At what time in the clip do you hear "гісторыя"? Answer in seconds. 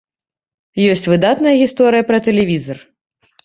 1.61-2.09